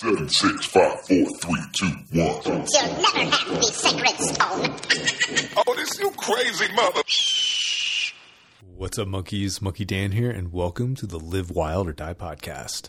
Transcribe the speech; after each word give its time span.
Seven, 0.00 0.30
six, 0.30 0.64
five, 0.64 0.98
four, 1.02 1.26
three, 1.26 1.60
two, 1.74 1.86
one. 1.86 2.40
You'll 2.46 2.46
never 2.46 3.36
have 3.36 3.48
the 3.48 3.62
sacred 3.64 4.16
stone. 4.18 5.58
Oh, 5.66 5.74
this 5.74 5.98
you 5.98 6.10
crazy 6.12 6.72
mother. 6.74 7.02
What's 8.74 8.98
up, 8.98 9.08
monkeys? 9.08 9.60
Monkey 9.60 9.84
Dan 9.84 10.12
here, 10.12 10.30
and 10.30 10.54
welcome 10.54 10.94
to 10.94 11.06
the 11.06 11.18
Live 11.18 11.50
Wild 11.50 11.86
or 11.86 11.92
Die 11.92 12.14
podcast. 12.14 12.88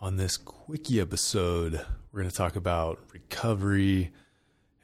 On 0.00 0.16
this 0.16 0.36
quickie 0.36 1.00
episode, 1.00 1.84
we're 2.12 2.20
going 2.20 2.30
to 2.30 2.36
talk 2.36 2.54
about 2.54 3.00
recovery 3.12 4.12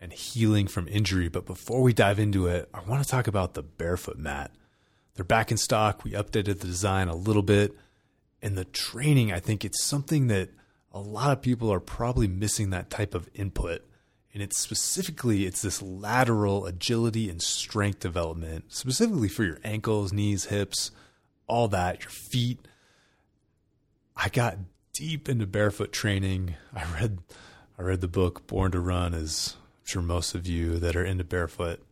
and 0.00 0.12
healing 0.12 0.66
from 0.66 0.88
injury. 0.88 1.28
But 1.28 1.46
before 1.46 1.80
we 1.80 1.92
dive 1.92 2.18
into 2.18 2.48
it, 2.48 2.68
I 2.74 2.80
want 2.80 3.04
to 3.04 3.08
talk 3.08 3.28
about 3.28 3.54
the 3.54 3.62
barefoot 3.62 4.18
mat. 4.18 4.50
They're 5.14 5.24
back 5.24 5.52
in 5.52 5.58
stock. 5.58 6.02
We 6.02 6.10
updated 6.10 6.58
the 6.58 6.66
design 6.66 7.06
a 7.06 7.14
little 7.14 7.44
bit. 7.44 7.76
And 8.42 8.58
the 8.58 8.64
training, 8.64 9.32
I 9.32 9.38
think 9.38 9.64
it's 9.64 9.84
something 9.84 10.26
that 10.26 10.48
a 10.92 11.00
lot 11.00 11.32
of 11.32 11.42
people 11.42 11.72
are 11.72 11.80
probably 11.80 12.28
missing 12.28 12.70
that 12.70 12.90
type 12.90 13.14
of 13.14 13.28
input. 13.34 13.82
And 14.32 14.42
it's 14.42 14.58
specifically 14.58 15.44
it's 15.44 15.62
this 15.62 15.82
lateral 15.82 16.66
agility 16.66 17.28
and 17.28 17.42
strength 17.42 18.00
development 18.00 18.72
specifically 18.72 19.28
for 19.28 19.44
your 19.44 19.58
ankles 19.64 20.12
knees 20.12 20.46
hips 20.46 20.92
all 21.48 21.66
that 21.68 22.02
your 22.02 22.10
feet. 22.10 22.60
I 24.16 24.28
got 24.28 24.58
deep 24.92 25.28
into 25.28 25.46
barefoot 25.46 25.92
training. 25.92 26.54
I 26.74 26.84
read 26.94 27.18
i 27.78 27.82
read 27.82 28.00
the 28.00 28.08
book 28.08 28.46
born 28.46 28.70
to 28.72 28.80
run 28.80 29.14
as 29.14 29.56
i'm 29.56 29.86
sure 29.86 30.02
most 30.02 30.34
of 30.34 30.46
you 30.46 30.78
that 30.78 30.94
are 30.94 31.04
into 31.04 31.24
barefoot 31.24 31.82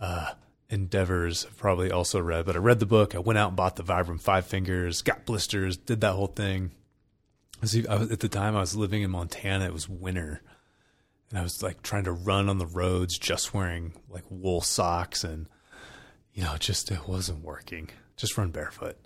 uh, 0.00 0.32
endeavors 0.70 1.44
have 1.44 1.56
probably 1.58 1.90
also 1.90 2.20
read. 2.20 2.46
But 2.46 2.56
i 2.56 2.58
read 2.58 2.80
the 2.80 2.86
book 2.86 3.14
i 3.14 3.18
went 3.18 3.38
out 3.38 3.48
and 3.48 3.56
bought 3.56 3.76
the 3.76 3.82
vibram 3.82 4.20
five 4.20 4.46
fingers 4.46 5.02
got 5.02 5.26
blisters 5.26 5.76
did 5.76 6.00
that 6.00 6.14
whole 6.14 6.28
thing 6.28 6.70
I 7.88 7.96
was, 7.96 8.10
at 8.10 8.20
the 8.20 8.28
time 8.28 8.56
I 8.56 8.60
was 8.60 8.76
living 8.76 9.02
in 9.02 9.10
Montana. 9.10 9.64
It 9.64 9.72
was 9.72 9.88
winter, 9.88 10.42
and 11.30 11.38
I 11.38 11.42
was 11.42 11.62
like 11.62 11.82
trying 11.82 12.04
to 12.04 12.12
run 12.12 12.48
on 12.48 12.58
the 12.58 12.66
roads 12.66 13.18
just 13.18 13.54
wearing 13.54 13.94
like 14.08 14.24
wool 14.28 14.60
socks, 14.60 15.24
and 15.24 15.46
you 16.32 16.42
know, 16.42 16.56
just 16.58 16.90
it 16.90 17.08
wasn't 17.08 17.44
working. 17.44 17.90
Just 18.16 18.36
run 18.36 18.50
barefoot. 18.50 18.96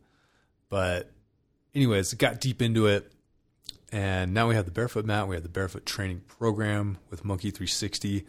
But, 0.68 1.10
anyways, 1.74 2.12
got 2.14 2.40
deep 2.40 2.60
into 2.60 2.86
it, 2.86 3.10
and 3.92 4.34
now 4.34 4.48
we 4.48 4.54
have 4.54 4.64
the 4.64 4.70
barefoot 4.70 5.04
mat. 5.04 5.28
We 5.28 5.36
have 5.36 5.42
the 5.42 5.48
barefoot 5.48 5.86
training 5.86 6.22
program 6.26 6.98
with 7.10 7.24
Monkey 7.24 7.50
360. 7.50 8.26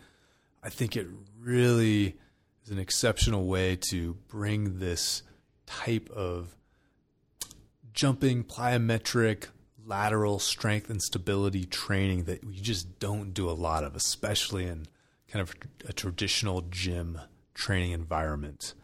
I 0.64 0.70
think 0.70 0.96
it 0.96 1.08
really 1.40 2.18
is 2.64 2.72
an 2.72 2.80
exceptional 2.80 3.48
way 3.48 3.78
to 3.90 4.14
bring 4.28 4.80
this 4.80 5.24
type 5.66 6.10
of 6.10 6.56
jumping 7.94 8.44
plyometric 8.44 9.48
lateral 9.90 10.38
strength 10.38 10.90
and 10.90 11.02
stability 11.02 11.66
training 11.66 12.26
that 12.26 12.46
we 12.46 12.56
just 12.56 13.00
don't 13.00 13.34
do 13.34 13.50
a 13.50 13.52
lot 13.52 13.84
of, 13.84 13.96
especially 13.96 14.66
in 14.66 14.86
kind 15.28 15.42
of 15.42 15.54
a 15.88 15.94
traditional 15.94 16.62
gym 16.70 17.20
training 17.56 17.92
environment. 17.92 18.76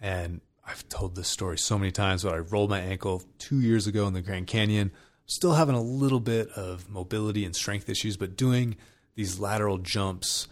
And 0.00 0.42
I've 0.64 0.86
told 0.88 1.16
this 1.16 1.28
story 1.28 1.58
so 1.58 1.78
many 1.78 1.90
times, 1.90 2.22
but 2.22 2.34
I 2.34 2.38
rolled 2.38 2.70
my 2.70 2.80
ankle 2.80 3.22
two 3.38 3.60
years 3.60 3.86
ago 3.86 4.06
in 4.06 4.12
the 4.12 4.20
Grand 4.20 4.46
Canyon. 4.46 4.92
Still 5.24 5.54
having 5.54 5.74
a 5.74 5.82
little 5.82 6.20
bit 6.20 6.50
of 6.50 6.88
mobility 6.88 7.44
and 7.44 7.56
strength 7.56 7.88
issues, 7.88 8.16
but 8.16 8.36
doing 8.36 8.76
these 9.14 9.40
lateral 9.40 9.78
jumps 9.78 10.48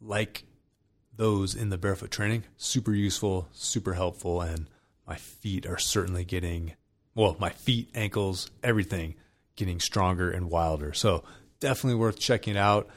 like 0.00 0.44
those 1.16 1.54
in 1.54 1.70
the 1.70 1.78
barefoot 1.78 2.10
training, 2.10 2.44
super 2.56 2.92
useful, 2.92 3.48
super 3.52 3.94
helpful, 3.94 4.42
and 4.42 4.68
my 5.06 5.16
feet 5.16 5.66
are 5.66 5.78
certainly 5.78 6.24
getting 6.24 6.74
well, 7.14 7.36
my 7.38 7.50
feet, 7.50 7.90
ankles, 7.94 8.50
everything 8.62 9.14
getting 9.56 9.80
stronger 9.80 10.30
and 10.30 10.50
wilder. 10.50 10.92
So 10.92 11.24
definitely 11.60 11.98
worth 11.98 12.18
checking 12.18 12.56
out. 12.56 12.88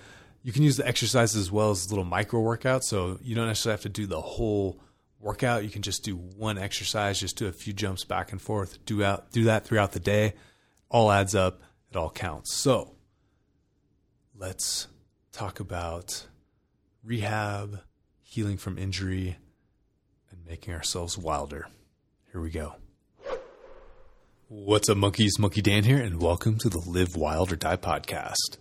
You 0.43 0.51
can 0.51 0.63
use 0.63 0.77
the 0.77 0.87
exercises 0.87 1.35
as 1.35 1.51
well 1.51 1.71
as 1.71 1.91
little 1.91 2.05
micro 2.05 2.41
workouts. 2.41 2.83
So 2.83 3.19
you 3.21 3.35
don't 3.35 3.47
necessarily 3.47 3.75
have 3.75 3.81
to 3.83 3.89
do 3.89 4.07
the 4.07 4.21
whole 4.21 4.79
workout. 5.19 5.63
You 5.63 5.69
can 5.69 5.81
just 5.81 6.03
do 6.03 6.15
one 6.15 6.57
exercise, 6.57 7.19
just 7.19 7.37
do 7.37 7.47
a 7.47 7.51
few 7.51 7.73
jumps 7.73 8.03
back 8.05 8.31
and 8.31 8.41
forth. 8.41 8.83
Do 8.85 9.03
out 9.03 9.31
do 9.31 9.45
that 9.45 9.65
throughout 9.65 9.91
the 9.91 9.99
day. 9.99 10.33
All 10.89 11.11
adds 11.11 11.35
up. 11.35 11.61
It 11.91 11.97
all 11.97 12.09
counts. 12.09 12.53
So 12.53 12.95
let's 14.35 14.87
talk 15.31 15.59
about 15.59 16.27
rehab, 17.03 17.81
healing 18.21 18.57
from 18.57 18.77
injury, 18.77 19.37
and 20.31 20.45
making 20.45 20.73
ourselves 20.73 21.17
wilder. 21.17 21.67
Here 22.31 22.41
we 22.41 22.49
go. 22.49 22.75
What's 24.49 24.87
up, 24.87 24.95
monkeys? 24.95 25.37
Monkey 25.37 25.61
Dan 25.61 25.83
here, 25.83 26.01
and 26.01 26.21
welcome 26.21 26.57
to 26.59 26.69
the 26.69 26.81
Live 26.87 27.17
Wild 27.17 27.51
or 27.51 27.57
Die 27.57 27.75
podcast. 27.75 28.55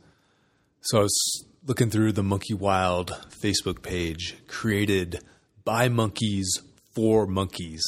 So, 0.81 0.99
I 0.99 1.03
was 1.03 1.45
looking 1.65 1.91
through 1.91 2.11
the 2.11 2.25
Monkey 2.25 2.55
Wild 2.55 3.13
Facebook 3.41 3.83
page 3.83 4.35
created 4.49 5.21
by 5.65 5.89
monkeys 5.89 6.61
for 6.93 7.25
monkeys. 7.29 7.85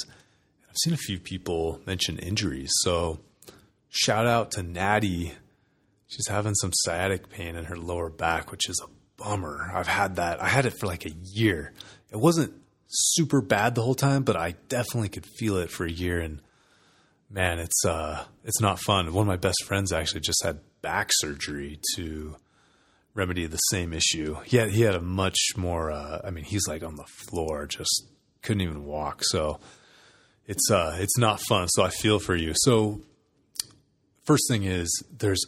I've 0.70 0.76
seen 0.76 0.94
a 0.94 0.97
few 0.97 1.19
people 1.19 1.81
mention 1.86 2.20
injuries. 2.20 2.70
So, 2.82 3.19
shout 3.88 4.28
out 4.28 4.53
to 4.53 4.62
Natty. 4.62 5.32
She's 6.06 6.28
having 6.28 6.54
some 6.54 6.70
sciatic 6.72 7.28
pain 7.28 7.56
in 7.56 7.65
her 7.65 7.76
lower 7.76 8.10
back, 8.10 8.53
which 8.53 8.69
is 8.69 8.80
a 8.80 9.20
bummer. 9.20 9.72
I've 9.75 9.88
had 9.88 10.15
that. 10.15 10.41
I 10.41 10.47
had 10.47 10.66
it 10.66 10.78
for 10.78 10.86
like 10.86 11.04
a 11.04 11.15
year. 11.32 11.72
It 12.12 12.19
wasn't 12.19 12.53
super 12.86 13.41
bad 13.41 13.75
the 13.75 13.82
whole 13.82 13.97
time, 13.97 14.22
but 14.22 14.36
I 14.36 14.54
definitely 14.69 15.09
could 15.09 15.26
feel 15.26 15.56
it 15.56 15.72
for 15.72 15.84
a 15.84 15.91
year. 15.91 16.20
And 16.20 16.42
man, 17.31 17.59
it's 17.59 17.84
uh, 17.84 18.25
it's 18.44 18.61
not 18.61 18.78
fun. 18.81 19.12
One 19.12 19.22
of 19.22 19.28
my 19.28 19.37
best 19.37 19.65
friends 19.65 19.93
actually 19.93 20.21
just 20.21 20.43
had 20.44 20.61
back 20.83 21.11
surgery 21.12 21.81
to 21.97 22.37
remedy 23.15 23.47
the 23.47 23.56
same 23.56 23.93
issue. 23.93 24.37
He 24.44 24.56
had 24.56 24.71
he 24.71 24.83
had 24.83 24.94
a 24.94 25.00
much 25.00 25.39
more. 25.56 25.91
Uh, 25.91 26.21
I 26.25 26.31
mean, 26.31 26.44
he's 26.44 26.66
like 26.69 26.83
on 26.83 26.97
the 26.97 27.06
floor, 27.28 27.66
just 27.66 28.06
couldn't 28.43 28.62
even 28.62 28.84
walk. 28.84 29.22
So 29.25 29.61
it's 30.47 30.71
uh, 30.71 30.97
it's 30.99 31.19
not 31.19 31.41
fun. 31.41 31.69
So 31.69 31.84
I 31.84 31.91
feel 31.91 32.19
for 32.19 32.34
you. 32.34 32.53
So 32.56 33.03
first 34.25 34.45
thing 34.49 34.65
is 34.65 34.89
there's 35.16 35.45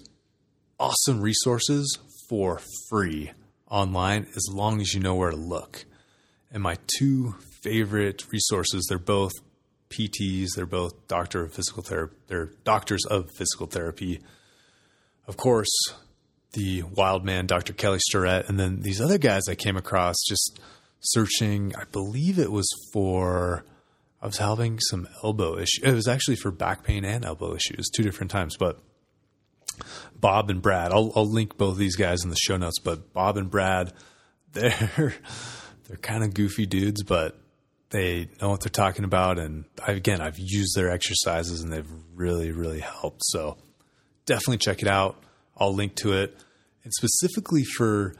awesome 0.78 1.20
resources 1.20 1.98
for 2.28 2.60
free 2.88 3.32
online 3.68 4.26
as 4.36 4.46
long 4.52 4.80
as 4.80 4.94
you 4.94 5.00
know 5.00 5.14
where 5.14 5.30
to 5.30 5.36
look. 5.36 5.84
And 6.52 6.62
my 6.62 6.78
two 6.98 7.36
favorite 7.62 8.26
resources, 8.32 8.86
they're 8.88 8.98
both 8.98 9.32
PTs. 9.90 10.48
They're 10.54 10.66
both 10.66 11.06
doctor 11.08 11.42
of 11.42 11.52
physical 11.52 11.82
therapy. 11.82 12.16
They're 12.28 12.50
doctors 12.64 13.04
of 13.08 13.30
physical 13.36 13.66
therapy. 13.66 14.20
Of 15.26 15.36
course, 15.36 15.70
the 16.52 16.82
wild 16.82 17.24
man, 17.24 17.46
Dr. 17.46 17.72
Kelly 17.72 17.98
Starrett, 18.00 18.48
and 18.48 18.58
then 18.58 18.80
these 18.80 19.00
other 19.00 19.18
guys 19.18 19.42
I 19.48 19.54
came 19.54 19.76
across 19.76 20.16
just 20.28 20.60
searching. 21.00 21.74
I 21.76 21.84
believe 21.84 22.38
it 22.38 22.50
was 22.50 22.68
for. 22.92 23.64
I 24.22 24.26
was 24.26 24.36
having 24.38 24.78
some 24.80 25.08
elbow 25.24 25.56
issue. 25.56 25.82
It 25.82 25.94
was 25.94 26.06
actually 26.06 26.36
for 26.36 26.50
back 26.50 26.84
pain 26.84 27.04
and 27.04 27.24
elbow 27.24 27.54
issues, 27.54 27.88
two 27.88 28.02
different 28.02 28.30
times. 28.30 28.56
But 28.58 28.78
Bob 30.14 30.50
and 30.50 30.60
Brad, 30.60 30.92
I'll, 30.92 31.10
I'll 31.16 31.30
link 31.30 31.56
both 31.56 31.78
these 31.78 31.96
guys 31.96 32.22
in 32.22 32.28
the 32.28 32.36
show 32.36 32.58
notes. 32.58 32.78
But 32.80 33.14
Bob 33.14 33.38
and 33.38 33.50
Brad, 33.50 33.94
they're 34.52 35.14
they're 35.86 35.96
kind 36.02 36.22
of 36.22 36.34
goofy 36.34 36.66
dudes, 36.66 37.02
but 37.02 37.38
they 37.90 38.28
know 38.40 38.50
what 38.50 38.60
they're 38.60 38.70
talking 38.70 39.04
about. 39.04 39.38
And 39.38 39.64
I, 39.84 39.92
again, 39.92 40.20
I've 40.20 40.38
used 40.38 40.74
their 40.76 40.90
exercises 40.90 41.60
and 41.60 41.72
they've 41.72 41.90
really, 42.14 42.52
really 42.52 42.80
helped. 42.80 43.20
So 43.24 43.58
definitely 44.26 44.58
check 44.58 44.82
it 44.82 44.88
out. 44.88 45.22
I'll 45.56 45.74
link 45.74 45.96
to 45.96 46.12
it. 46.12 46.36
And 46.84 46.92
specifically 46.94 47.64
for 47.64 48.14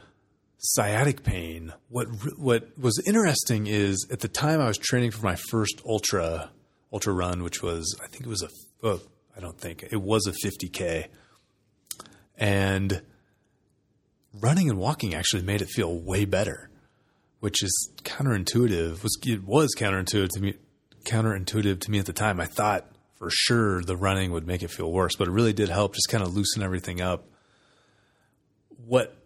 sciatic 0.59 1.23
pain, 1.23 1.73
what 1.89 2.05
what 2.37 2.77
was 2.77 3.01
interesting 3.07 3.65
is 3.65 4.05
at 4.11 4.19
the 4.19 4.27
time 4.27 4.61
I 4.61 4.67
was 4.67 4.77
training 4.77 5.11
for 5.11 5.25
my 5.25 5.35
first 5.35 5.81
ultra 5.85 6.51
ultra 6.93 7.13
run, 7.13 7.43
which 7.43 7.63
was 7.63 7.97
I 8.03 8.07
think 8.07 8.25
it 8.25 8.29
was 8.29 8.43
a 8.43 8.49
oh, 8.83 9.01
I 9.35 9.39
don't 9.39 9.59
think 9.59 9.83
it 9.89 10.01
was 10.01 10.27
a 10.27 10.33
50k, 10.47 11.07
and 12.37 13.01
running 14.39 14.69
and 14.69 14.77
walking 14.77 15.15
actually 15.15 15.41
made 15.41 15.61
it 15.61 15.69
feel 15.69 15.97
way 15.97 16.25
better 16.25 16.70
which 17.41 17.63
is 17.63 17.91
counterintuitive. 18.03 19.03
Was 19.03 19.19
it 19.25 19.43
was 19.43 19.75
counterintuitive 19.77 20.29
to 20.29 20.39
me? 20.39 20.53
Counterintuitive 21.03 21.81
to 21.81 21.91
me 21.91 21.99
at 21.99 22.05
the 22.05 22.13
time. 22.13 22.39
I 22.39 22.45
thought 22.45 22.85
for 23.17 23.29
sure 23.31 23.83
the 23.83 23.97
running 23.97 24.31
would 24.31 24.47
make 24.47 24.63
it 24.63 24.69
feel 24.69 24.91
worse, 24.91 25.15
but 25.15 25.27
it 25.27 25.31
really 25.31 25.51
did 25.51 25.67
help 25.67 25.95
just 25.95 26.07
kind 26.07 26.23
of 26.23 26.33
loosen 26.35 26.61
everything 26.61 27.01
up. 27.01 27.27
What, 28.85 29.17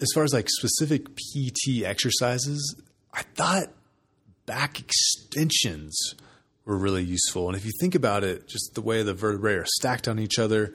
as 0.00 0.08
far 0.14 0.24
as 0.24 0.32
like 0.32 0.48
specific 0.48 1.14
PT 1.14 1.84
exercises, 1.84 2.82
I 3.12 3.22
thought 3.34 3.66
back 4.46 4.80
extensions 4.80 6.14
were 6.64 6.78
really 6.78 7.04
useful. 7.04 7.48
And 7.48 7.56
if 7.56 7.66
you 7.66 7.72
think 7.78 7.94
about 7.94 8.24
it, 8.24 8.48
just 8.48 8.74
the 8.74 8.80
way 8.80 9.02
the 9.02 9.14
vertebrae 9.14 9.54
are 9.54 9.66
stacked 9.66 10.08
on 10.08 10.18
each 10.18 10.38
other, 10.38 10.74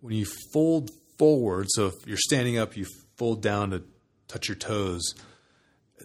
when 0.00 0.14
you 0.14 0.26
fold 0.52 0.90
forward, 1.18 1.66
so 1.70 1.86
if 1.86 2.06
you're 2.06 2.16
standing 2.16 2.58
up, 2.58 2.76
you 2.76 2.86
fold 3.16 3.42
down 3.42 3.70
to 3.70 3.82
touch 4.28 4.48
your 4.48 4.56
toes 4.56 5.14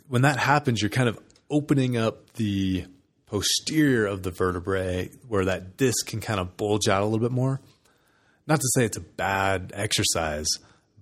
when 0.08 0.24
that 0.24 0.38
happens, 0.38 0.82
you're 0.82 0.90
kind 0.90 1.10
of 1.10 1.20
opening 1.50 1.98
up 1.98 2.34
the 2.34 2.86
posterior 3.26 4.06
of 4.06 4.24
the 4.24 4.32
vertebrae 4.32 5.10
where 5.28 5.46
that 5.46 5.78
disc 5.78 6.08
can 6.08 6.22
kind 6.22 6.40
of 6.40 6.56
bulge 6.58 6.88
out 6.88 7.02
a 7.02 7.06
little 7.06 7.20
bit 7.20 7.32
more. 7.32 7.60
not 8.48 8.60
to 8.62 8.68
say 8.76 8.86
it's 8.86 8.96
a 8.96 9.02
bad 9.02 9.74
exercise, 9.76 10.48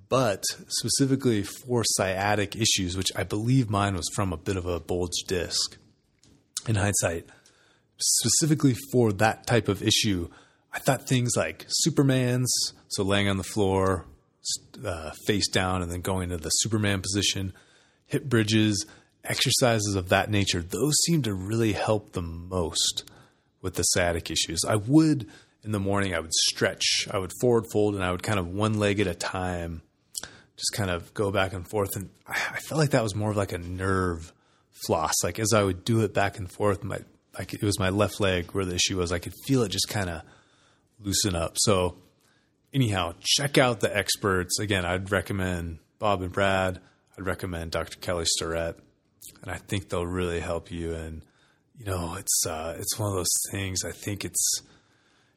but 0.09 0.43
specifically 0.67 1.43
for 1.43 1.83
sciatic 1.83 2.55
issues, 2.55 2.97
which 2.97 3.11
I 3.15 3.23
believe 3.23 3.69
mine 3.69 3.95
was 3.95 4.09
from 4.15 4.33
a 4.33 4.37
bit 4.37 4.57
of 4.57 4.65
a 4.65 4.79
bulge 4.79 5.23
disc 5.27 5.77
in 6.67 6.75
hindsight, 6.75 7.27
specifically 7.97 8.75
for 8.91 9.13
that 9.13 9.45
type 9.45 9.67
of 9.67 9.83
issue, 9.83 10.29
I 10.73 10.79
thought 10.79 11.07
things 11.07 11.33
like 11.37 11.65
Superman's, 11.67 12.51
so 12.87 13.03
laying 13.03 13.29
on 13.29 13.37
the 13.37 13.43
floor, 13.43 14.05
uh, 14.83 15.11
face 15.25 15.47
down, 15.49 15.81
and 15.81 15.91
then 15.91 16.01
going 16.01 16.29
to 16.29 16.37
the 16.37 16.49
Superman 16.49 17.01
position, 17.01 17.53
hip 18.05 18.23
bridges, 18.25 18.85
exercises 19.23 19.95
of 19.95 20.09
that 20.09 20.29
nature, 20.29 20.61
those 20.61 20.95
seem 21.05 21.21
to 21.23 21.33
really 21.33 21.73
help 21.73 22.13
the 22.13 22.21
most 22.21 23.09
with 23.61 23.75
the 23.75 23.83
sciatic 23.83 24.29
issues. 24.29 24.61
I 24.67 24.75
would 24.75 25.27
in 25.65 25.71
the 25.71 25.79
morning, 25.79 26.13
I 26.13 26.19
would 26.19 26.33
stretch, 26.33 27.07
I 27.09 27.17
would 27.17 27.31
forward 27.41 27.65
fold, 27.73 27.95
and 27.95 28.03
I 28.03 28.11
would 28.11 28.21
kind 28.21 28.37
of 28.37 28.47
one 28.47 28.75
leg 28.75 28.99
at 28.99 29.07
a 29.07 29.15
time, 29.15 29.81
just 30.57 30.71
kind 30.73 30.91
of 30.91 31.11
go 31.15 31.31
back 31.31 31.53
and 31.53 31.67
forth. 31.67 31.95
And 31.95 32.11
I, 32.27 32.59
felt 32.59 32.79
like 32.79 32.91
that 32.91 33.01
was 33.01 33.15
more 33.15 33.31
of 33.31 33.37
like 33.37 33.51
a 33.51 33.57
nerve 33.57 34.31
floss. 34.85 35.13
Like 35.23 35.39
as 35.39 35.53
I 35.53 35.63
would 35.63 35.83
do 35.83 36.01
it 36.01 36.13
back 36.13 36.37
and 36.37 36.49
forth, 36.49 36.83
my 36.83 36.99
like 37.37 37.53
it 37.53 37.63
was 37.63 37.79
my 37.79 37.89
left 37.89 38.19
leg 38.19 38.51
where 38.51 38.63
the 38.63 38.75
issue 38.75 38.97
was. 38.97 39.11
I 39.11 39.19
could 39.19 39.33
feel 39.45 39.63
it 39.63 39.69
just 39.69 39.89
kind 39.89 40.09
of 40.09 40.21
loosen 40.99 41.35
up. 41.35 41.55
So 41.57 41.97
anyhow, 42.71 43.15
check 43.19 43.57
out 43.57 43.79
the 43.79 43.95
experts. 43.95 44.59
Again, 44.59 44.85
I'd 44.85 45.11
recommend 45.11 45.79
Bob 45.97 46.21
and 46.21 46.31
Brad. 46.31 46.79
I'd 47.17 47.25
recommend 47.25 47.71
Dr. 47.71 47.97
Kelly 47.99 48.25
Starrett, 48.25 48.77
and 49.41 49.51
I 49.51 49.57
think 49.57 49.89
they'll 49.89 50.05
really 50.05 50.39
help 50.39 50.71
you. 50.71 50.93
And 50.93 51.21
you 51.77 51.85
know, 51.85 52.15
it's 52.15 52.45
uh, 52.45 52.75
it's 52.77 52.97
one 52.97 53.09
of 53.09 53.15
those 53.15 53.33
things. 53.51 53.83
I 53.85 53.91
think 53.91 54.25
it's 54.25 54.61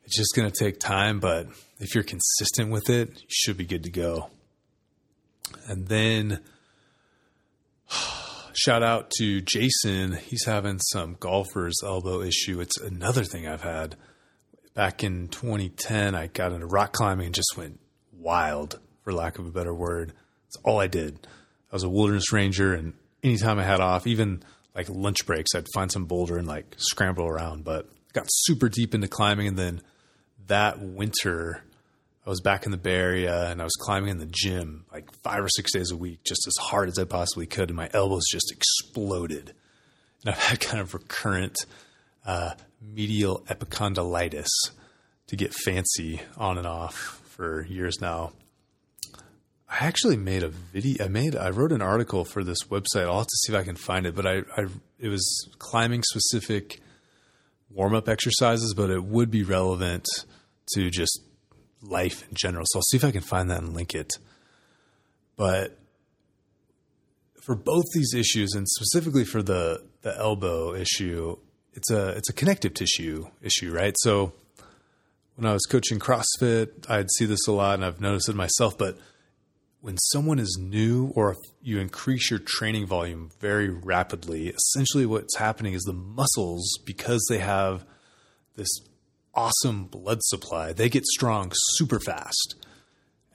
it's 0.04 0.16
just 0.16 0.34
going 0.34 0.50
to 0.50 0.64
take 0.64 0.80
time, 0.80 1.20
but 1.20 1.48
if 1.78 1.94
you're 1.94 2.04
consistent 2.04 2.70
with 2.70 2.88
it, 2.88 3.10
you 3.10 3.26
should 3.28 3.56
be 3.56 3.66
good 3.66 3.84
to 3.84 3.90
go. 3.90 4.30
And 5.66 5.86
then 5.88 6.40
shout 8.54 8.82
out 8.82 9.10
to 9.18 9.40
Jason. 9.40 10.12
He's 10.12 10.44
having 10.46 10.78
some 10.78 11.16
golfer's 11.16 11.80
elbow 11.84 12.22
issue. 12.22 12.60
It's 12.60 12.80
another 12.80 13.24
thing 13.24 13.46
I've 13.46 13.62
had. 13.62 13.96
Back 14.74 15.02
in 15.04 15.28
2010, 15.28 16.14
I 16.14 16.28
got 16.28 16.52
into 16.52 16.66
rock 16.66 16.92
climbing 16.92 17.26
and 17.26 17.34
just 17.34 17.56
went 17.56 17.80
wild, 18.12 18.78
for 19.02 19.12
lack 19.12 19.38
of 19.38 19.46
a 19.46 19.50
better 19.50 19.74
word. 19.74 20.12
That's 20.44 20.56
all 20.64 20.80
I 20.80 20.86
did. 20.86 21.26
I 21.70 21.76
was 21.76 21.82
a 21.82 21.88
wilderness 21.88 22.32
ranger, 22.32 22.74
and 22.74 22.94
anytime 23.22 23.58
I 23.58 23.64
had 23.64 23.80
off, 23.80 24.06
even 24.06 24.42
like 24.74 24.88
lunch 24.88 25.26
breaks, 25.26 25.54
I'd 25.54 25.66
find 25.74 25.90
some 25.90 26.06
boulder 26.06 26.38
and 26.38 26.46
like 26.46 26.74
scramble 26.78 27.26
around. 27.26 27.64
But 27.64 27.88
got 28.12 28.26
super 28.28 28.68
deep 28.68 28.94
into 28.94 29.08
climbing, 29.08 29.48
and 29.48 29.58
then 29.58 29.82
that 30.46 30.80
winter, 30.80 31.62
I 32.26 32.30
was 32.30 32.40
back 32.40 32.66
in 32.66 32.72
the 32.72 32.78
Bay 32.78 32.96
Area 32.96 33.50
and 33.50 33.60
I 33.60 33.64
was 33.64 33.74
climbing 33.74 34.10
in 34.10 34.18
the 34.18 34.28
gym 34.30 34.84
like 34.92 35.10
five 35.22 35.44
or 35.44 35.48
six 35.48 35.72
days 35.72 35.90
a 35.90 35.96
week, 35.96 36.20
just 36.24 36.46
as 36.46 36.54
hard 36.58 36.88
as 36.88 36.98
I 36.98 37.04
possibly 37.04 37.46
could. 37.46 37.70
And 37.70 37.76
my 37.76 37.88
elbows 37.92 38.24
just 38.30 38.52
exploded. 38.52 39.54
And 40.24 40.34
I've 40.34 40.42
had 40.42 40.60
kind 40.60 40.80
of 40.80 40.94
recurrent 40.94 41.56
uh, 42.26 42.52
medial 42.82 43.44
epicondylitis 43.48 44.48
to 45.28 45.36
get 45.36 45.54
fancy 45.54 46.20
on 46.36 46.58
and 46.58 46.66
off 46.66 47.22
for 47.24 47.64
years 47.64 48.00
now. 48.00 48.32
I 49.70 49.84
actually 49.84 50.16
made 50.16 50.42
a 50.42 50.48
video. 50.48 51.04
I 51.04 51.08
made. 51.08 51.36
I 51.36 51.50
wrote 51.50 51.72
an 51.72 51.82
article 51.82 52.24
for 52.24 52.42
this 52.42 52.64
website. 52.64 53.06
I'll 53.06 53.18
have 53.18 53.26
to 53.26 53.36
see 53.42 53.52
if 53.52 53.58
I 53.58 53.64
can 53.64 53.76
find 53.76 54.06
it. 54.06 54.14
But 54.14 54.26
I, 54.26 54.38
I 54.56 54.66
it 54.98 55.08
was 55.08 55.48
climbing 55.58 56.02
specific 56.04 56.80
warm 57.70 57.94
up 57.94 58.08
exercises, 58.08 58.72
but 58.74 58.88
it 58.90 59.04
would 59.04 59.30
be 59.30 59.42
relevant 59.42 60.06
to 60.74 60.90
just 60.90 61.20
life 61.82 62.26
in 62.28 62.34
general. 62.34 62.64
So 62.66 62.78
I'll 62.78 62.82
see 62.82 62.96
if 62.96 63.04
I 63.04 63.10
can 63.10 63.20
find 63.20 63.50
that 63.50 63.62
and 63.62 63.74
link 63.74 63.94
it. 63.94 64.10
But 65.36 65.78
for 67.42 67.54
both 67.54 67.84
these 67.94 68.14
issues, 68.14 68.54
and 68.54 68.66
specifically 68.68 69.24
for 69.24 69.42
the 69.42 69.84
the 70.00 70.16
elbow 70.16 70.74
issue, 70.74 71.36
it's 71.74 71.90
a 71.90 72.08
it's 72.10 72.30
a 72.30 72.32
connective 72.32 72.72
tissue 72.72 73.26
issue, 73.42 73.70
right? 73.70 73.94
So 73.98 74.32
when 75.36 75.46
I 75.46 75.52
was 75.52 75.62
coaching 75.66 75.98
CrossFit, 75.98 76.88
I'd 76.88 77.10
see 77.18 77.26
this 77.26 77.46
a 77.46 77.52
lot, 77.52 77.74
and 77.74 77.84
I've 77.84 78.00
noticed 78.00 78.30
it 78.30 78.34
myself. 78.34 78.78
But 78.78 78.98
when 79.80 79.96
someone 79.98 80.38
is 80.38 80.58
new, 80.60 81.12
or 81.14 81.32
if 81.32 81.38
you 81.62 81.78
increase 81.78 82.30
your 82.30 82.40
training 82.44 82.86
volume 82.86 83.30
very 83.40 83.68
rapidly, 83.68 84.48
essentially 84.48 85.06
what's 85.06 85.36
happening 85.36 85.74
is 85.74 85.82
the 85.82 85.92
muscles, 85.92 86.78
because 86.84 87.24
they 87.30 87.38
have 87.38 87.84
this 88.56 88.68
awesome 89.34 89.84
blood 89.84 90.18
supply. 90.22 90.72
They 90.72 90.88
get 90.88 91.06
strong 91.06 91.52
super 91.54 92.00
fast. 92.00 92.56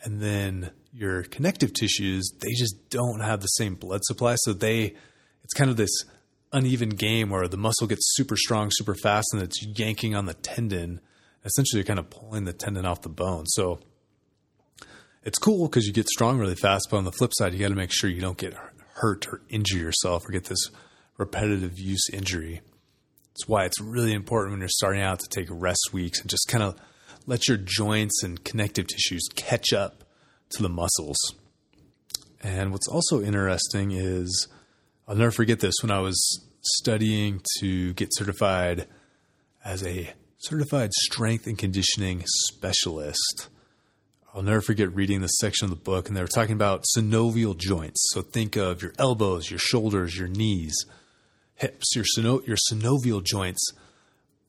And 0.03 0.21
then 0.21 0.71
your 0.91 1.23
connective 1.23 1.73
tissues, 1.73 2.29
they 2.41 2.51
just 2.51 2.89
don't 2.89 3.21
have 3.21 3.39
the 3.39 3.47
same 3.47 3.75
blood 3.75 4.01
supply. 4.03 4.35
So 4.39 4.51
they, 4.51 4.95
it's 5.43 5.53
kind 5.53 5.69
of 5.69 5.77
this 5.77 6.03
uneven 6.51 6.89
game 6.89 7.29
where 7.29 7.47
the 7.47 7.57
muscle 7.57 7.87
gets 7.87 8.13
super 8.15 8.35
strong 8.35 8.69
super 8.71 8.95
fast 8.95 9.27
and 9.33 9.41
it's 9.41 9.65
yanking 9.77 10.13
on 10.13 10.25
the 10.25 10.33
tendon. 10.33 10.99
Essentially, 11.45 11.79
you're 11.79 11.85
kind 11.85 11.99
of 11.99 12.09
pulling 12.09 12.43
the 12.43 12.53
tendon 12.53 12.85
off 12.85 13.01
the 13.01 13.09
bone. 13.09 13.45
So 13.47 13.79
it's 15.25 15.37
cool 15.37 15.67
because 15.67 15.85
you 15.87 15.93
get 15.93 16.07
strong 16.07 16.37
really 16.37 16.55
fast. 16.55 16.87
But 16.89 16.97
on 16.97 17.05
the 17.05 17.11
flip 17.11 17.31
side, 17.33 17.53
you 17.53 17.59
got 17.59 17.69
to 17.69 17.75
make 17.75 17.91
sure 17.93 18.09
you 18.09 18.21
don't 18.21 18.37
get 18.37 18.55
hurt 18.95 19.27
or 19.27 19.41
injure 19.49 19.77
yourself 19.77 20.27
or 20.27 20.31
get 20.31 20.45
this 20.45 20.69
repetitive 21.17 21.79
use 21.79 22.07
injury. 22.11 22.61
It's 23.31 23.47
why 23.47 23.65
it's 23.65 23.81
really 23.81 24.13
important 24.13 24.51
when 24.51 24.59
you're 24.59 24.69
starting 24.69 25.01
out 25.01 25.19
to 25.19 25.27
take 25.29 25.47
rest 25.49 25.89
weeks 25.91 26.21
and 26.21 26.29
just 26.29 26.47
kind 26.47 26.63
of 26.63 26.75
let 27.25 27.47
your 27.47 27.57
joints 27.57 28.21
and 28.23 28.43
connective 28.43 28.87
tissues 28.87 29.27
catch 29.35 29.73
up 29.73 30.03
to 30.51 30.61
the 30.61 30.69
muscles. 30.69 31.17
And 32.41 32.71
what's 32.71 32.87
also 32.87 33.21
interesting 33.21 33.91
is 33.91 34.47
I'll 35.07 35.15
never 35.15 35.31
forget 35.31 35.61
this 35.61 35.75
when 35.81 35.91
I 35.91 35.99
was 35.99 36.45
studying 36.61 37.41
to 37.59 37.93
get 37.93 38.09
certified 38.11 38.87
as 39.65 39.83
a 39.83 40.13
certified 40.37 40.91
strength 40.93 41.47
and 41.47 41.57
conditioning 41.57 42.23
specialist. 42.27 43.49
I'll 44.33 44.41
never 44.41 44.61
forget 44.61 44.93
reading 44.95 45.21
this 45.21 45.37
section 45.39 45.65
of 45.65 45.69
the 45.69 45.83
book, 45.83 46.07
and 46.07 46.17
they 46.17 46.21
were 46.21 46.27
talking 46.27 46.55
about 46.55 46.85
synovial 46.97 47.55
joints. 47.55 48.03
So 48.11 48.23
think 48.23 48.55
of 48.55 48.81
your 48.81 48.93
elbows, 48.97 49.51
your 49.51 49.59
shoulders, 49.59 50.17
your 50.17 50.27
knees 50.27 50.73
hips, 51.55 51.95
your, 51.95 52.05
syno- 52.17 52.45
your 52.47 52.57
synovial 52.71 53.23
joints, 53.23 53.61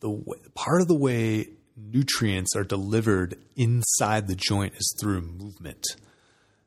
the 0.00 0.22
part 0.54 0.81
of 0.81 0.88
the 0.88 0.94
way 0.94 1.48
nutrients 1.76 2.56
are 2.56 2.64
delivered 2.64 3.36
inside 3.56 4.26
the 4.26 4.36
joint 4.36 4.75
is 4.75 4.96
through 4.98 5.20
movement. 5.20 5.84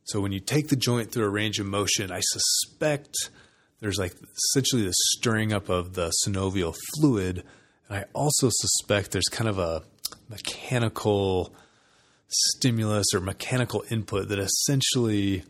So 0.04 0.22
when 0.22 0.32
you 0.32 0.40
take 0.40 0.68
the 0.68 0.76
joint 0.76 1.12
through 1.12 1.26
a 1.26 1.30
range 1.30 1.60
of 1.60 1.66
motion, 1.66 2.12
I 2.12 2.22
suspect 2.22 3.16
there's 3.80 3.98
like 3.98 4.14
essentially 4.54 4.84
the 4.84 4.94
stirring 4.94 5.54
up 5.54 5.70
of 5.70 5.94
the 5.96 6.14
synovial 6.24 6.76
fluid. 6.96 7.44
And 7.90 7.98
I 7.98 8.06
also 8.14 8.50
suspect 8.52 9.12
there's 9.12 9.28
kind 9.30 9.50
of 9.50 9.60
a 9.60 9.84
mechanical 10.30 11.54
stimulus 12.28 13.08
or 13.14 13.20
mechanical 13.20 13.84
input 13.90 14.30
that 14.30 14.40
essentially 14.40 15.44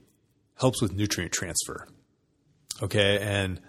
helps 0.55 0.81
with 0.81 0.93
nutrient 0.93 1.31
transfer. 1.31 1.87
Okay. 2.81 3.19
And 3.19 3.59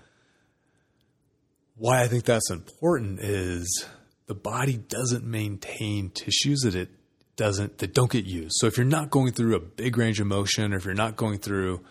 why 1.76 2.02
I 2.02 2.08
think 2.08 2.24
that's 2.24 2.50
important 2.50 3.20
is 3.20 3.86
the 4.26 4.34
body 4.34 4.76
doesn't 4.76 5.24
maintain 5.24 6.10
tissues 6.10 6.60
that 6.60 6.74
it 6.74 6.90
doesn't 7.36 7.78
that 7.78 7.94
don't 7.94 8.10
get 8.10 8.24
used. 8.24 8.54
So 8.56 8.66
if 8.66 8.76
you're 8.76 8.84
not 8.86 9.10
going 9.10 9.32
through 9.32 9.54
a 9.54 9.60
big 9.60 9.96
range 9.96 10.20
of 10.20 10.26
motion 10.26 10.74
or 10.74 10.76
if 10.76 10.84
you're 10.84 10.94
not 10.94 11.16
going 11.16 11.38
through 11.38 11.84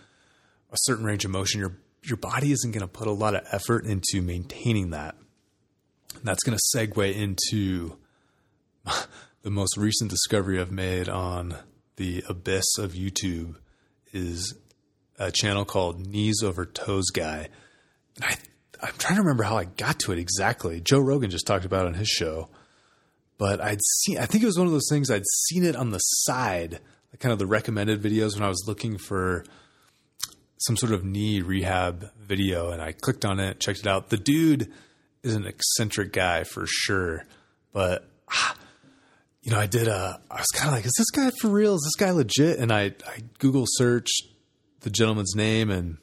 a 0.71 0.77
certain 0.81 1.05
range 1.05 1.25
of 1.25 1.31
motion, 1.31 1.59
your 1.59 1.77
your 2.03 2.17
body 2.17 2.51
isn't 2.51 2.71
going 2.71 2.81
to 2.81 2.87
put 2.87 3.07
a 3.07 3.11
lot 3.11 3.33
of 3.33 3.45
effort 3.51 3.85
into 3.85 4.21
maintaining 4.21 4.91
that. 4.91 5.15
And 6.15 6.23
that's 6.23 6.43
going 6.43 6.57
to 6.57 6.77
segue 6.77 7.15
into 7.15 7.97
the 9.47 9.51
most 9.51 9.77
recent 9.77 10.09
discovery 10.09 10.59
I've 10.59 10.73
made 10.73 11.07
on 11.07 11.55
the 11.95 12.21
abyss 12.27 12.65
of 12.77 12.91
YouTube 12.91 13.55
is 14.11 14.53
a 15.17 15.31
channel 15.31 15.63
called 15.63 16.05
Knees 16.05 16.43
Over 16.43 16.65
Toes 16.65 17.05
Guy. 17.13 17.47
And 18.17 18.25
I 18.25 18.35
I'm 18.81 18.93
trying 18.97 19.15
to 19.15 19.21
remember 19.21 19.43
how 19.43 19.55
I 19.55 19.63
got 19.63 19.99
to 19.99 20.11
it 20.11 20.19
exactly. 20.19 20.81
Joe 20.81 20.99
Rogan 20.99 21.29
just 21.29 21.47
talked 21.47 21.63
about 21.63 21.85
it 21.85 21.87
on 21.87 21.93
his 21.93 22.09
show, 22.09 22.49
but 23.37 23.61
I'd 23.61 23.79
seen. 24.01 24.17
I 24.17 24.25
think 24.25 24.43
it 24.43 24.47
was 24.47 24.57
one 24.57 24.67
of 24.67 24.73
those 24.73 24.89
things 24.89 25.09
I'd 25.09 25.23
seen 25.45 25.63
it 25.63 25.77
on 25.77 25.91
the 25.91 25.99
side, 25.99 26.81
like 27.13 27.21
kind 27.21 27.31
of 27.31 27.39
the 27.39 27.47
recommended 27.47 28.01
videos 28.01 28.33
when 28.33 28.43
I 28.43 28.49
was 28.49 28.65
looking 28.67 28.97
for 28.97 29.45
some 30.57 30.75
sort 30.75 30.91
of 30.91 31.05
knee 31.05 31.41
rehab 31.41 32.11
video, 32.19 32.71
and 32.71 32.81
I 32.81 32.91
clicked 32.91 33.23
on 33.23 33.39
it, 33.39 33.61
checked 33.61 33.79
it 33.79 33.87
out. 33.87 34.09
The 34.09 34.17
dude 34.17 34.73
is 35.23 35.35
an 35.35 35.45
eccentric 35.45 36.11
guy 36.11 36.43
for 36.43 36.65
sure, 36.67 37.23
but. 37.71 38.09
Ah, 38.29 38.57
you 39.47 39.53
know, 39.53 39.59
I 39.61 39.65
did 39.65 39.87
a, 39.87 40.19
I 40.29 40.39
was 40.39 40.47
kind 40.53 40.67
of 40.67 40.73
like, 40.73 40.85
is 40.85 40.93
this 40.97 41.09
guy 41.09 41.31
for 41.39 41.47
real? 41.47 41.75
Is 41.75 41.81
this 41.85 41.95
guy 41.95 42.11
legit? 42.11 42.59
And 42.59 42.69
I, 42.69 42.87
I 43.07 43.23
Google 43.39 43.63
searched 43.65 44.23
the 44.81 44.89
gentleman's 44.89 45.35
name 45.37 45.69
and, 45.69 45.99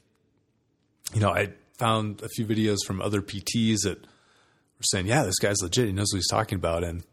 you 1.13 1.19
know, 1.19 1.29
I 1.29 1.49
found 1.77 2.23
a 2.23 2.27
few 2.27 2.47
videos 2.47 2.77
from 2.87 2.99
other 3.03 3.21
PTs 3.21 3.81
that 3.83 3.99
were 4.01 4.83
saying, 4.85 5.05
yeah, 5.05 5.21
this 5.21 5.37
guy's 5.37 5.61
legit. 5.61 5.85
He 5.85 5.93
knows 5.93 6.07
what 6.11 6.17
he's 6.17 6.27
talking 6.27 6.55
about. 6.55 6.83
And 6.83 7.03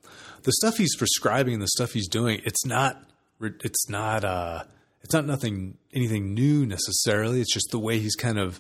the 0.45 0.53
stuff 0.53 0.79
he's 0.79 0.97
prescribing 0.97 1.53
and 1.53 1.63
the 1.63 1.69
stuff 1.69 1.93
he's 1.93 2.09
doing, 2.09 2.41
it's 2.47 2.65
not 2.65 3.05
it's 3.43 3.91
not 3.91 4.25
uh 4.25 4.65
it's 5.03 5.13
not 5.13 5.27
nothing 5.27 5.77
anything 5.93 6.33
new 6.33 6.65
necessarily. 6.65 7.43
It's 7.43 7.53
just 7.53 7.69
the 7.73 7.79
way 7.79 7.99
he's 7.99 8.15
kind 8.15 8.39
of 8.39 8.59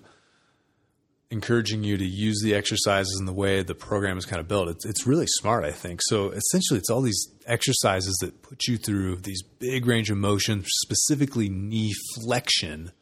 encouraging 1.33 1.83
you 1.83 1.97
to 1.97 2.05
use 2.05 2.41
the 2.45 2.55
exercises 2.55 3.17
and 3.19 3.27
the 3.27 3.33
way 3.33 3.63
the 3.63 3.75
program 3.75 4.19
is 4.19 4.27
kind 4.27 4.39
of 4.39 4.47
built. 4.47 4.69
It's, 4.69 4.85
it's 4.85 5.07
really 5.07 5.27
smart, 5.27 5.65
I 5.65 5.73
think. 5.73 6.01
So 6.05 6.29
essentially, 6.29 6.79
it's 6.79 6.91
all 6.91 7.01
these 7.01 7.27
exercises 7.47 8.15
that 8.21 8.43
put 8.43 8.67
you 8.69 8.77
through 8.77 9.17
these 9.17 9.43
big 9.43 9.87
range 9.87 10.11
of 10.11 10.19
motion, 10.19 10.63
specifically 10.67 11.49
knee 11.49 11.93
flexion. 12.21 12.93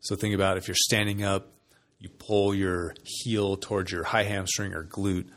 So 0.00 0.16
think 0.16 0.34
about 0.34 0.56
if 0.56 0.66
you're 0.66 0.74
standing 0.74 1.22
up, 1.22 1.52
you 1.98 2.08
pull 2.08 2.54
your 2.54 2.94
heel 3.04 3.56
towards 3.56 3.92
your 3.92 4.04
high 4.04 4.24
hamstring 4.24 4.72
or 4.72 4.84
glute. 4.84 5.28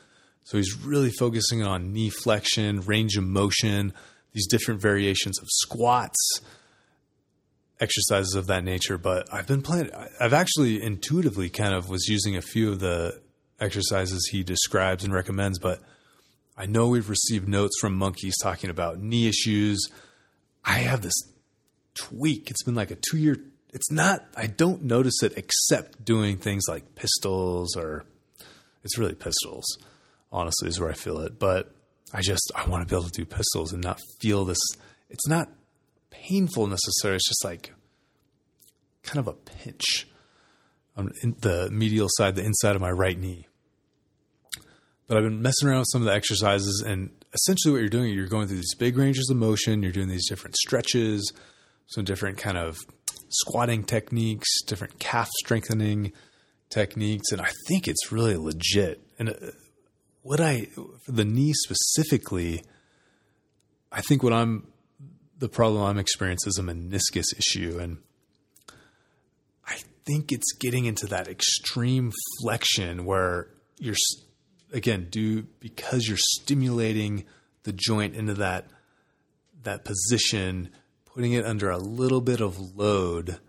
So 0.46 0.58
he's 0.58 0.78
really 0.78 1.12
focusing 1.12 1.64
on 1.64 1.92
knee 1.92 2.10
flexion, 2.10 2.80
range 2.82 3.18
of 3.18 3.26
motion, 3.26 3.94
these 4.32 4.48
different 4.48 4.82
variations 4.82 5.38
of 5.40 5.48
squats 5.50 6.42
exercises 7.80 8.36
of 8.36 8.48
that 8.48 8.64
nature, 8.64 8.98
but 8.98 9.32
I've 9.34 9.48
been 9.48 9.62
playing. 9.62 9.92
I've 10.20 10.34
actually 10.34 10.82
intuitively 10.82 11.50
kind 11.50 11.74
of 11.74 11.90
was 11.90 12.08
using 12.08 12.36
a 12.36 12.42
few 12.42 12.72
of 12.72 12.80
the 12.80 13.20
exercises 13.60 14.28
he 14.32 14.44
describes 14.44 15.04
and 15.04 15.14
recommends, 15.14 15.60
but 15.60 15.82
I 16.58 16.66
know 16.66 16.88
we've 16.88 17.10
received 17.10 17.48
notes 17.48 17.78
from 17.80 17.96
monkeys 17.96 18.36
talking 18.42 18.70
about 18.70 19.00
knee 19.00 19.28
issues. 19.28 19.88
I 20.66 20.80
have 20.80 21.02
this 21.02 21.14
tweak. 21.94 22.50
It's 22.50 22.64
been 22.64 22.76
like 22.76 22.92
a 22.92 22.96
two 22.96 23.18
year. 23.18 23.38
It's 23.74 23.92
not. 23.92 24.26
I 24.36 24.48
don't 24.48 24.84
notice 24.84 25.22
it 25.22 25.34
except 25.38 26.04
doing 26.04 26.38
things 26.38 26.64
like 26.68 26.96
pistols 26.96 27.76
or 27.76 28.06
it's 28.84 28.98
really 28.98 29.16
pistols. 29.16 29.66
Honestly, 30.32 30.68
is 30.68 30.80
where 30.80 30.90
I 30.90 30.94
feel 30.94 31.20
it. 31.20 31.40
But 31.40 31.72
I 32.14 32.22
just 32.22 32.52
I 32.56 32.68
want 32.68 32.88
to 32.88 32.92
be 32.92 32.98
able 32.98 33.10
to 33.10 33.12
do 33.12 33.26
pistols 33.26 33.72
and 33.72 33.84
not 33.84 34.00
feel 34.20 34.46
this. 34.46 34.60
It's 35.10 35.28
not 35.28 35.50
painful 36.24 36.68
necessarily. 36.68 37.18
It's 37.18 37.28
just 37.28 37.46
like 37.46 37.74
kind 39.04 39.20
of 39.20 39.28
a 39.28 39.34
pinch 39.34 40.08
on 40.96 41.12
the 41.22 41.70
medial 41.72 42.08
side, 42.12 42.36
the 42.36 42.44
inside 42.44 42.76
of 42.76 42.82
my 42.82 42.92
right 42.92 43.18
knee. 43.18 43.48
But 45.08 45.18
I've 45.18 45.24
been 45.24 45.42
messing 45.42 45.70
around 45.70 45.80
with 45.80 45.90
some 45.92 46.02
of 46.02 46.06
the 46.06 46.14
exercises, 46.14 46.84
and 46.86 47.12
essentially 47.34 47.72
what 47.72 47.80
you're 47.80 47.90
doing, 47.90 48.14
you're 48.14 48.28
going 48.28 48.48
through 48.48 48.58
these 48.58 48.76
big 48.76 48.98
ranges 48.98 49.30
of 49.30 49.38
motion. 49.38 49.82
You're 49.82 49.94
doing 49.94 50.10
these 50.10 50.28
different 50.28 50.58
stretches, 50.58 51.32
some 51.88 52.04
different 52.04 52.38
kind 52.38 52.58
of 52.58 52.78
squatting 53.30 53.84
techniques, 53.84 54.48
different 54.66 55.00
calf 55.00 55.30
strengthening 55.40 56.12
techniques, 56.70 57.32
and 57.32 57.42
I 57.42 57.50
think 57.68 57.88
it's 57.88 58.12
really 58.12 58.36
legit. 58.36 59.02
And 59.18 59.30
uh, 59.30 59.34
what 60.24 60.42
I 60.42 60.68
for 61.06 61.12
the 61.12 61.26
knee 61.26 61.54
specifically, 61.54 62.64
I 63.92 64.02
think 64.02 64.24
what 64.24 64.34
I'm 64.34 64.68
the 65.40 65.50
problem 65.50 65.84
I'm 65.84 65.98
experiencing 65.98 66.50
is 66.50 66.58
a 66.58 66.64
meniscus 66.64 67.26
issue. 67.38 67.78
And 67.80 67.98
I 69.66 69.80
think 70.06 70.32
it's 70.32 70.54
getting 70.54 70.86
into 70.86 71.06
that 71.08 71.28
extreme 71.28 72.12
flexion 72.42 73.06
where 73.06 73.50
you're, 73.78 73.96
again, 74.74 75.08
do 75.10 75.44
because 75.60 76.08
you're 76.08 76.18
stimulating 76.18 77.26
the 77.64 77.74
joint 77.74 78.16
into 78.16 78.34
that, 78.36 78.68
that 79.64 79.86
position, 79.86 80.70
putting 81.06 81.34
it 81.34 81.46
under 81.46 81.70
a 81.70 81.78
little 81.78 82.22
bit 82.22 82.42
of 82.42 82.58
load. 82.76 83.40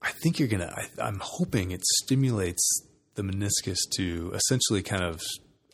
I 0.00 0.10
think 0.10 0.38
you're 0.38 0.48
going 0.48 0.60
to, 0.60 0.88
I'm 1.02 1.20
hoping 1.20 1.72
it 1.72 1.84
stimulates 1.84 2.82
the 3.14 3.22
meniscus 3.22 3.78
to 3.96 4.32
essentially 4.34 4.82
kind 4.82 5.02
of 5.02 5.20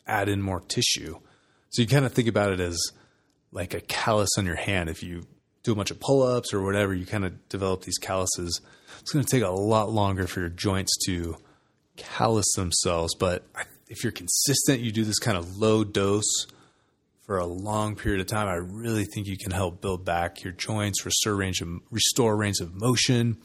add 0.07 0.27
in 0.27 0.41
more 0.41 0.61
tissue. 0.61 1.19
So 1.69 1.81
you 1.81 1.87
kind 1.87 2.05
of 2.05 2.13
think 2.13 2.27
about 2.27 2.51
it 2.51 2.59
as, 2.59 2.79
like 3.53 3.73
a 3.73 3.81
callus 3.81 4.29
on 4.37 4.45
your 4.45 4.55
hand. 4.55 4.89
If 4.89 5.03
you 5.03 5.25
do 5.63 5.71
a 5.71 5.75
bunch 5.75 5.91
of 5.91 5.99
pull 5.99 6.23
ups 6.23 6.53
or 6.53 6.61
whatever, 6.61 6.93
you 6.93 7.05
kind 7.05 7.23
of 7.23 7.47
develop 7.49 7.83
these 7.83 7.97
calluses. 7.97 8.59
It's 8.99 9.11
going 9.11 9.23
to 9.23 9.31
take 9.31 9.43
a 9.43 9.49
lot 9.49 9.91
longer 9.91 10.27
for 10.27 10.41
your 10.41 10.49
joints 10.49 10.91
to 11.05 11.37
callus 11.95 12.51
themselves. 12.55 13.15
But 13.15 13.45
if 13.87 14.03
you're 14.03 14.11
consistent, 14.11 14.81
you 14.81 14.91
do 14.91 15.05
this 15.05 15.19
kind 15.19 15.37
of 15.37 15.57
low 15.57 15.83
dose 15.83 16.47
for 17.25 17.37
a 17.37 17.45
long 17.45 17.95
period 17.95 18.19
of 18.19 18.27
time, 18.27 18.47
I 18.47 18.55
really 18.55 19.05
think 19.05 19.27
you 19.27 19.37
can 19.37 19.51
help 19.51 19.81
build 19.81 20.03
back 20.03 20.43
your 20.43 20.51
joints, 20.51 21.05
restore 21.05 21.35
range 21.35 21.61
of, 21.61 21.69
restore 21.89 22.35
range 22.35 22.59
of 22.59 22.75
motion, 22.75 23.37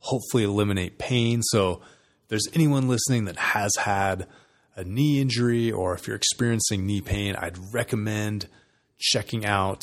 hopefully 0.00 0.44
eliminate 0.44 0.98
pain. 0.98 1.42
So, 1.42 1.80
if 2.22 2.28
there's 2.28 2.48
anyone 2.52 2.86
listening 2.86 3.24
that 3.24 3.36
has 3.36 3.74
had 3.76 4.26
a 4.76 4.84
knee 4.84 5.20
injury 5.20 5.72
or 5.72 5.94
if 5.94 6.06
you're 6.06 6.16
experiencing 6.16 6.84
knee 6.84 7.00
pain, 7.00 7.34
I'd 7.36 7.56
recommend 7.72 8.48
checking 8.98 9.44
out 9.44 9.80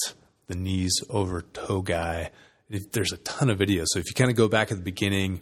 the 0.48 0.56
knees 0.56 0.94
over 1.10 1.42
toe 1.42 1.82
guy. 1.82 2.32
There's 2.70 3.12
a 3.12 3.18
ton 3.18 3.50
of 3.50 3.60
videos. 3.60 3.86
So 3.88 4.00
if 4.00 4.06
you 4.08 4.14
kind 4.16 4.32
of 4.32 4.38
go 4.38 4.48
back 4.48 4.72
at 4.72 4.78
the 4.78 4.84
beginning, 4.84 5.42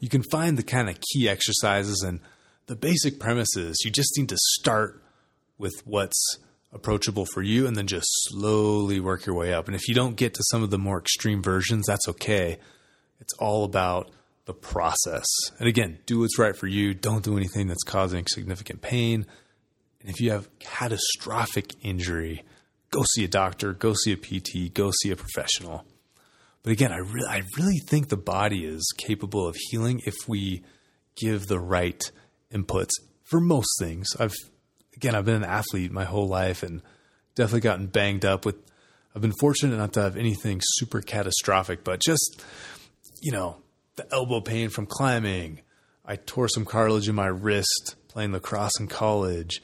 you 0.00 0.08
can 0.08 0.22
find 0.22 0.56
the 0.56 0.62
kind 0.62 0.88
of 0.88 0.98
key 1.12 1.28
exercises 1.28 2.02
and 2.06 2.20
the 2.66 2.76
basic 2.76 3.20
premises. 3.20 3.76
You 3.84 3.90
just 3.90 4.16
need 4.18 4.28
to 4.30 4.36
start 4.58 5.02
with 5.58 5.74
what's 5.84 6.38
approachable 6.72 7.26
for 7.26 7.42
you 7.42 7.66
and 7.66 7.76
then 7.76 7.86
just 7.86 8.08
slowly 8.28 8.98
work 8.98 9.26
your 9.26 9.36
way 9.36 9.52
up. 9.52 9.66
And 9.66 9.76
if 9.76 9.88
you 9.88 9.94
don't 9.94 10.16
get 10.16 10.34
to 10.34 10.42
some 10.50 10.62
of 10.62 10.70
the 10.70 10.78
more 10.78 10.98
extreme 10.98 11.42
versions, 11.42 11.86
that's 11.86 12.08
okay. 12.08 12.58
It's 13.20 13.32
all 13.38 13.64
about 13.64 14.10
the 14.46 14.54
process. 14.54 15.26
And 15.58 15.68
again, 15.68 15.98
do 16.06 16.20
what's 16.20 16.38
right 16.38 16.56
for 16.56 16.66
you. 16.66 16.92
Don't 16.92 17.24
do 17.24 17.36
anything 17.36 17.68
that's 17.68 17.84
causing 17.84 18.26
significant 18.26 18.82
pain. 18.82 19.26
And 20.00 20.10
if 20.10 20.20
you 20.20 20.32
have 20.32 20.50
catastrophic 20.58 21.72
injury, 21.82 22.42
go 22.94 23.04
see 23.14 23.24
a 23.24 23.28
doctor, 23.28 23.72
go 23.72 23.92
see 23.92 24.12
a 24.12 24.16
PT, 24.16 24.72
go 24.72 24.92
see 25.02 25.10
a 25.10 25.16
professional. 25.16 25.84
But 26.62 26.72
again, 26.72 26.92
I 26.92 26.98
really, 26.98 27.28
I 27.28 27.42
really 27.58 27.78
think 27.78 28.08
the 28.08 28.16
body 28.16 28.64
is 28.64 28.92
capable 28.96 29.46
of 29.46 29.56
healing 29.70 30.00
if 30.06 30.14
we 30.28 30.62
give 31.16 31.46
the 31.46 31.58
right 31.58 32.02
inputs 32.52 32.92
for 33.24 33.40
most 33.40 33.68
things. 33.78 34.08
I've, 34.18 34.34
again, 34.96 35.14
I've 35.14 35.24
been 35.24 35.42
an 35.42 35.44
athlete 35.44 35.92
my 35.92 36.04
whole 36.04 36.28
life 36.28 36.62
and 36.62 36.82
definitely 37.34 37.60
gotten 37.60 37.86
banged 37.86 38.24
up 38.24 38.46
with, 38.46 38.56
I've 39.14 39.22
been 39.22 39.34
fortunate 39.40 39.76
not 39.76 39.92
to 39.94 40.02
have 40.02 40.16
anything 40.16 40.60
super 40.62 41.00
catastrophic, 41.00 41.84
but 41.84 42.00
just, 42.00 42.42
you 43.20 43.32
know, 43.32 43.58
the 43.96 44.06
elbow 44.12 44.40
pain 44.40 44.70
from 44.70 44.86
climbing. 44.86 45.60
I 46.04 46.16
tore 46.16 46.48
some 46.48 46.64
cartilage 46.64 47.08
in 47.08 47.14
my 47.14 47.26
wrist 47.26 47.96
playing 48.08 48.32
lacrosse 48.32 48.78
in 48.78 48.86
college 48.86 49.60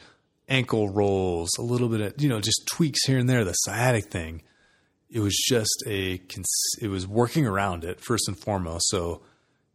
ankle 0.50 0.88
rolls, 0.88 1.48
a 1.58 1.62
little 1.62 1.88
bit 1.88 2.00
of, 2.00 2.20
you 2.20 2.28
know, 2.28 2.40
just 2.40 2.66
tweaks 2.66 3.06
here 3.06 3.18
and 3.18 3.28
there, 3.28 3.44
the 3.44 3.52
sciatic 3.52 4.06
thing. 4.06 4.42
It 5.08 5.20
was 5.20 5.36
just 5.48 5.82
a, 5.86 6.20
it 6.80 6.88
was 6.88 7.06
working 7.06 7.46
around 7.46 7.84
it 7.84 8.00
first 8.00 8.28
and 8.28 8.38
foremost. 8.38 8.88
So 8.88 9.22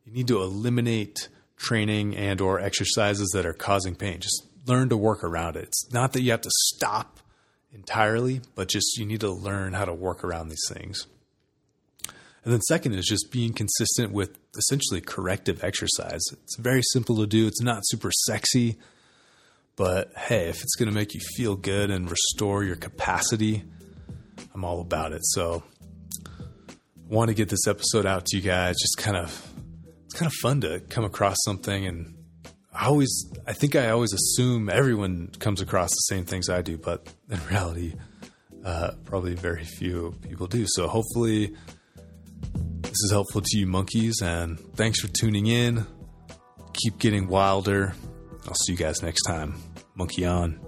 you 0.05 0.13
need 0.13 0.27
to 0.27 0.41
eliminate 0.41 1.29
training 1.57 2.15
and 2.15 2.39
or 2.41 2.59
exercises 2.59 3.31
that 3.33 3.45
are 3.45 3.53
causing 3.53 3.95
pain. 3.95 4.19
Just 4.19 4.45
learn 4.65 4.89
to 4.89 4.97
work 4.97 5.23
around 5.23 5.55
it. 5.55 5.65
It's 5.65 5.91
not 5.91 6.13
that 6.13 6.21
you 6.21 6.31
have 6.31 6.41
to 6.41 6.51
stop 6.51 7.19
entirely, 7.73 8.41
but 8.55 8.69
just 8.69 8.97
you 8.97 9.05
need 9.05 9.21
to 9.21 9.31
learn 9.31 9.73
how 9.73 9.85
to 9.85 9.93
work 9.93 10.23
around 10.23 10.49
these 10.49 10.67
things. 10.71 11.07
And 12.43 12.53
then 12.53 12.61
second 12.61 12.93
is 12.93 13.05
just 13.05 13.31
being 13.31 13.53
consistent 13.53 14.11
with 14.11 14.37
essentially 14.55 15.01
corrective 15.01 15.63
exercise. 15.63 16.21
It's 16.31 16.57
very 16.57 16.81
simple 16.93 17.17
to 17.17 17.25
do. 17.25 17.47
It's 17.47 17.61
not 17.61 17.81
super 17.85 18.11
sexy. 18.25 18.77
But 19.75 20.13
hey, 20.15 20.47
if 20.47 20.61
it's 20.61 20.75
going 20.75 20.87
to 20.87 20.95
make 20.95 21.13
you 21.13 21.19
feel 21.35 21.55
good 21.55 21.91
and 21.91 22.09
restore 22.09 22.63
your 22.63 22.77
capacity, 22.77 23.63
I'm 24.53 24.63
all 24.63 24.79
about 24.79 25.11
it. 25.11 25.21
So, 25.23 25.63
I 26.67 27.13
want 27.13 27.27
to 27.27 27.33
get 27.33 27.49
this 27.49 27.67
episode 27.67 28.05
out 28.05 28.25
to 28.27 28.37
you 28.37 28.41
guys. 28.41 28.75
Just 28.79 28.97
kind 28.97 29.17
of, 29.17 29.51
it's 30.05 30.15
kind 30.15 30.31
of 30.31 30.33
fun 30.41 30.61
to 30.61 30.79
come 30.79 31.03
across 31.03 31.35
something. 31.43 31.85
And 31.85 32.15
I 32.73 32.85
always, 32.85 33.13
I 33.45 33.53
think 33.53 33.75
I 33.75 33.89
always 33.89 34.13
assume 34.13 34.69
everyone 34.69 35.27
comes 35.39 35.61
across 35.61 35.89
the 35.89 36.15
same 36.15 36.25
things 36.25 36.49
I 36.49 36.61
do, 36.61 36.77
but 36.77 37.07
in 37.29 37.39
reality, 37.47 37.95
uh, 38.63 38.91
probably 39.03 39.35
very 39.35 39.65
few 39.65 40.15
people 40.21 40.47
do. 40.47 40.65
So, 40.67 40.87
hopefully, 40.87 41.53
this 42.81 43.03
is 43.03 43.11
helpful 43.11 43.41
to 43.41 43.57
you, 43.57 43.67
monkeys. 43.67 44.21
And 44.21 44.57
thanks 44.75 45.01
for 45.01 45.09
tuning 45.09 45.47
in. 45.47 45.85
Keep 46.73 46.99
getting 46.99 47.27
wilder. 47.27 47.93
I'll 48.47 48.55
see 48.55 48.73
you 48.73 48.77
guys 48.77 49.01
next 49.01 49.23
time. 49.23 49.55
Monkey 49.95 50.25
on. 50.25 50.64